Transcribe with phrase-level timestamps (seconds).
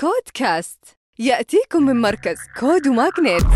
[0.00, 0.84] كود كاست.
[1.18, 3.46] يأتيكم من مركز كود وماغنيت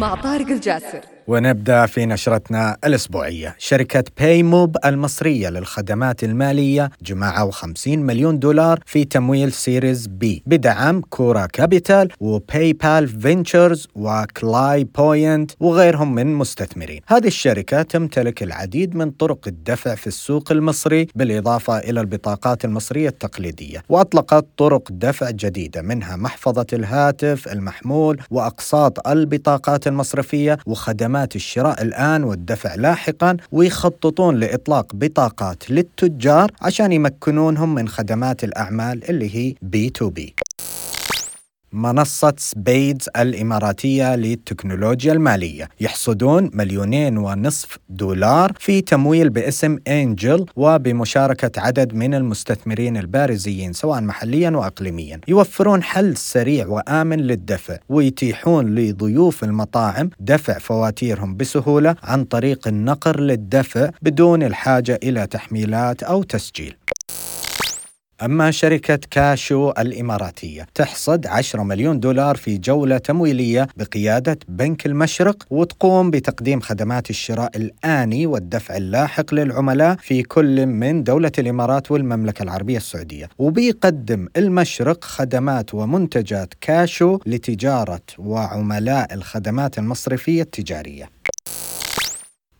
[0.00, 1.00] مع طارق الجاسر.
[1.26, 9.04] ونبدأ في نشرتنا الأسبوعية، شركة باي موب المصرية للخدمات المالية جمعوا 50 مليون دولار في
[9.04, 17.00] تمويل Series B بدعم كورا كابيتال وباي بال فينتشرز وكلاي بوينت وغيرهم من مستثمرين.
[17.06, 23.82] هذه الشركة تمتلك العديد من طرق الدفع في السوق المصري بالإضافة إلى البطاقات المصرية التقليدية،
[23.88, 32.24] وأطلقت طرق دفع جديدة منها محفظة الهاتف المحمول وأقساط البطاقات المصرفية وخدمات خدمات الشراء الآن
[32.24, 40.34] والدفع لاحقا ويخططون لإطلاق بطاقات للتجار عشان يمكنونهم من خدمات الأعمال اللي هي B2B.
[41.72, 45.68] منصة سبيدز الإماراتية للتكنولوجيا المالية.
[45.80, 54.50] يحصدون مليونين ونصف دولار في تمويل باسم Angel وبمشاركة عدد من المستثمرين البارزين سواء محليا
[54.50, 55.20] وأقليميا.
[55.28, 63.90] يوفرون حل سريع وآمن للدفع ويتيحون لضيوف المطاعم دفع فواتيرهم بسهولة عن طريق النقر للدفع
[64.02, 66.76] بدون الحاجة إلى تحميلات أو تسجيل.
[68.22, 76.10] أما شركة كاشو الإماراتية تحصد 10 مليون دولار في جولة تمويلية بقيادة بنك المشرق وتقوم
[76.10, 83.28] بتقديم خدمات الشراء الآني والدفع اللاحق للعملاء في كل من دولة الإمارات والمملكة العربية السعودية.
[83.38, 91.08] وبيقدم المشرق خدمات ومنتجات كاشو لتجارة وعملاء الخدمات المصرفية التجارية.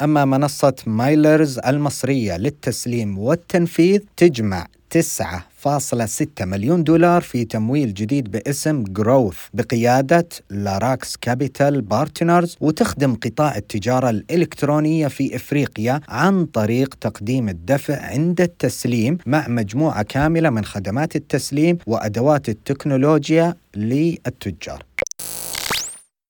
[0.02, 4.66] أما منصة مايلرز المصرية للتسليم والتنفيذ تجمع
[4.98, 14.10] 9.6 مليون دولار في تمويل جديد باسم Growth بقيادة لاراكس كابيتال بارتنرز وتخدم قطاع التجارة
[14.10, 21.78] الإلكترونية في إفريقيا عن طريق تقديم الدفع عند التسليم مع مجموعة كاملة من خدمات التسليم
[21.86, 24.89] وأدوات التكنولوجيا للتجار.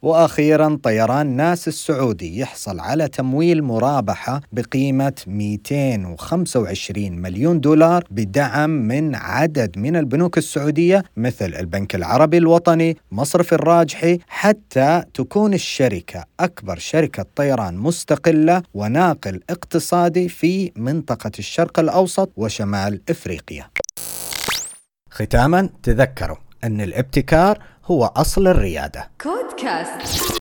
[0.03, 9.78] وأخيرا طيران ناس السعودي يحصل على تمويل مرابحة بقيمة 225 مليون دولار بدعم من عدد
[9.78, 17.77] من البنوك السعودية مثل البنك العربي الوطني، مصرف الراجحي، حتى تكون الشركة أكبر شركة طيران
[17.77, 23.67] مستقلة وناقل اقتصادي في منطقة الشرق الأوسط وشمال إفريقيا.
[25.11, 29.11] ختاما تذكروا أن الابتكار هو أصل الريادة.
[29.21, 30.40] كودكاست.